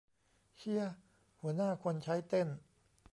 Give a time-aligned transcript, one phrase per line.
[0.57, 0.83] เชี้ย
[1.41, 2.47] หัวหน้าคนใช้เต้น